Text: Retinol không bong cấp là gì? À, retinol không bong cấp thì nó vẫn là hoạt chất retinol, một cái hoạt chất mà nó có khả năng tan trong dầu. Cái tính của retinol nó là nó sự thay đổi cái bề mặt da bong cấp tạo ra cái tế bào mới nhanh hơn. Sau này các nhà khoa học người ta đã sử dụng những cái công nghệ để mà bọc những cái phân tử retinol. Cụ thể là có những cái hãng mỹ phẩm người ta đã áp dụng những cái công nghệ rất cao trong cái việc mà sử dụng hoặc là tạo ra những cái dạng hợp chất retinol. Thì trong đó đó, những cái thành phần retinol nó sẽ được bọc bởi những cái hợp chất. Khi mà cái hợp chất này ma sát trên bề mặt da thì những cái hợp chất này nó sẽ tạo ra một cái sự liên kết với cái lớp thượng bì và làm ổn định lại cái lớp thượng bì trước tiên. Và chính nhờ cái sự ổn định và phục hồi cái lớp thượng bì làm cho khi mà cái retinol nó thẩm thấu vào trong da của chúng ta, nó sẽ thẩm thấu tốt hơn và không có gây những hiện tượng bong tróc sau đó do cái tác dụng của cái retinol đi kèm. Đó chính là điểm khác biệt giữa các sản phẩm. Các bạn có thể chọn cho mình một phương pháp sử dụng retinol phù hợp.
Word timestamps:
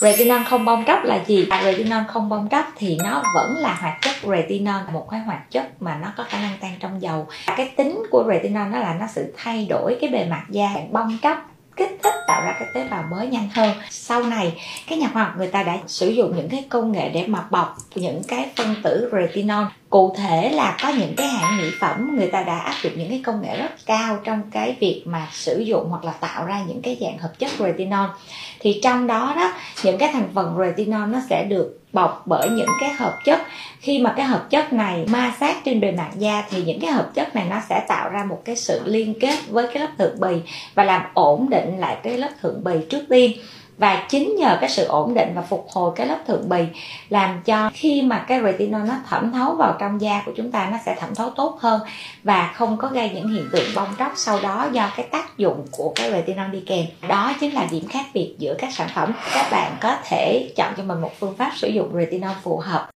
Retinol 0.00 0.42
không 0.42 0.64
bong 0.64 0.84
cấp 0.84 0.98
là 1.04 1.24
gì? 1.26 1.46
À, 1.50 1.62
retinol 1.64 2.02
không 2.08 2.28
bong 2.28 2.48
cấp 2.48 2.64
thì 2.76 2.98
nó 3.04 3.22
vẫn 3.34 3.56
là 3.56 3.74
hoạt 3.80 3.94
chất 4.02 4.14
retinol, 4.22 4.82
một 4.92 5.06
cái 5.10 5.20
hoạt 5.20 5.50
chất 5.50 5.82
mà 5.82 5.98
nó 6.02 6.12
có 6.16 6.24
khả 6.28 6.40
năng 6.40 6.52
tan 6.60 6.72
trong 6.80 7.02
dầu. 7.02 7.26
Cái 7.56 7.72
tính 7.76 8.02
của 8.10 8.24
retinol 8.28 8.68
nó 8.68 8.78
là 8.78 8.96
nó 9.00 9.06
sự 9.06 9.34
thay 9.36 9.66
đổi 9.70 9.96
cái 10.00 10.10
bề 10.10 10.26
mặt 10.30 10.42
da 10.50 10.68
bong 10.92 11.18
cấp 11.22 11.36
tạo 12.28 12.42
ra 12.42 12.54
cái 12.58 12.68
tế 12.74 12.84
bào 12.90 13.04
mới 13.10 13.26
nhanh 13.26 13.48
hơn. 13.54 13.76
Sau 13.90 14.22
này 14.22 14.52
các 14.88 14.98
nhà 14.98 15.08
khoa 15.12 15.24
học 15.24 15.32
người 15.36 15.46
ta 15.46 15.62
đã 15.62 15.78
sử 15.86 16.08
dụng 16.08 16.36
những 16.36 16.48
cái 16.48 16.64
công 16.68 16.92
nghệ 16.92 17.08
để 17.08 17.24
mà 17.26 17.44
bọc 17.50 17.76
những 17.94 18.22
cái 18.28 18.48
phân 18.56 18.74
tử 18.82 19.10
retinol. 19.12 19.64
Cụ 19.90 20.14
thể 20.18 20.50
là 20.50 20.76
có 20.82 20.88
những 20.88 21.14
cái 21.16 21.26
hãng 21.26 21.58
mỹ 21.58 21.70
phẩm 21.80 22.16
người 22.16 22.28
ta 22.28 22.42
đã 22.42 22.58
áp 22.58 22.74
dụng 22.82 22.92
những 22.96 23.10
cái 23.10 23.22
công 23.24 23.42
nghệ 23.42 23.56
rất 23.56 23.70
cao 23.86 24.18
trong 24.24 24.42
cái 24.50 24.76
việc 24.80 25.02
mà 25.06 25.26
sử 25.32 25.58
dụng 25.58 25.88
hoặc 25.90 26.04
là 26.04 26.12
tạo 26.12 26.46
ra 26.46 26.62
những 26.66 26.82
cái 26.82 26.96
dạng 27.00 27.18
hợp 27.18 27.38
chất 27.38 27.50
retinol. 27.58 28.08
Thì 28.60 28.80
trong 28.82 29.06
đó 29.06 29.32
đó, 29.36 29.52
những 29.82 29.98
cái 29.98 30.10
thành 30.12 30.28
phần 30.34 30.56
retinol 30.58 31.08
nó 31.08 31.18
sẽ 31.30 31.44
được 31.44 31.80
bọc 31.92 32.22
bởi 32.26 32.48
những 32.50 32.68
cái 32.80 32.92
hợp 32.92 33.18
chất. 33.24 33.40
Khi 33.80 33.98
mà 33.98 34.14
cái 34.16 34.26
hợp 34.26 34.50
chất 34.50 34.72
này 34.72 35.04
ma 35.08 35.32
sát 35.58 35.64
trên 35.64 35.80
bề 35.80 35.92
mặt 35.92 36.10
da 36.18 36.44
thì 36.50 36.62
những 36.62 36.80
cái 36.80 36.90
hợp 36.92 37.10
chất 37.14 37.36
này 37.36 37.46
nó 37.50 37.56
sẽ 37.68 37.84
tạo 37.88 38.10
ra 38.10 38.24
một 38.24 38.42
cái 38.44 38.56
sự 38.56 38.80
liên 38.84 39.14
kết 39.20 39.36
với 39.48 39.66
cái 39.66 39.78
lớp 39.78 39.88
thượng 39.98 40.20
bì 40.20 40.36
và 40.74 40.84
làm 40.84 41.02
ổn 41.14 41.50
định 41.50 41.78
lại 41.78 41.96
cái 42.02 42.18
lớp 42.18 42.30
thượng 42.42 42.64
bì 42.64 42.74
trước 42.90 43.04
tiên. 43.08 43.32
Và 43.78 44.06
chính 44.08 44.36
nhờ 44.36 44.58
cái 44.60 44.70
sự 44.70 44.84
ổn 44.84 45.14
định 45.14 45.28
và 45.34 45.42
phục 45.42 45.66
hồi 45.70 45.92
cái 45.96 46.06
lớp 46.06 46.18
thượng 46.26 46.48
bì 46.48 46.64
làm 47.08 47.42
cho 47.44 47.70
khi 47.74 48.02
mà 48.02 48.24
cái 48.28 48.40
retinol 48.42 48.88
nó 48.88 48.94
thẩm 49.08 49.32
thấu 49.32 49.54
vào 49.54 49.76
trong 49.78 50.00
da 50.00 50.22
của 50.26 50.32
chúng 50.36 50.50
ta, 50.50 50.68
nó 50.72 50.78
sẽ 50.86 50.94
thẩm 50.94 51.14
thấu 51.14 51.30
tốt 51.30 51.58
hơn 51.60 51.80
và 52.22 52.52
không 52.54 52.76
có 52.76 52.88
gây 52.88 53.10
những 53.14 53.28
hiện 53.28 53.48
tượng 53.52 53.66
bong 53.74 53.88
tróc 53.98 54.12
sau 54.16 54.40
đó 54.42 54.68
do 54.72 54.90
cái 54.96 55.06
tác 55.10 55.38
dụng 55.38 55.66
của 55.70 55.92
cái 55.94 56.10
retinol 56.10 56.50
đi 56.50 56.62
kèm. 56.66 56.86
Đó 57.08 57.32
chính 57.40 57.54
là 57.54 57.66
điểm 57.70 57.88
khác 57.88 58.06
biệt 58.14 58.34
giữa 58.38 58.54
các 58.58 58.72
sản 58.72 58.88
phẩm. 58.94 59.12
Các 59.34 59.48
bạn 59.50 59.72
có 59.80 59.96
thể 60.04 60.48
chọn 60.56 60.72
cho 60.76 60.82
mình 60.82 61.00
một 61.00 61.12
phương 61.20 61.36
pháp 61.36 61.52
sử 61.56 61.68
dụng 61.68 61.90
retinol 61.94 62.36
phù 62.42 62.56
hợp. 62.56 62.86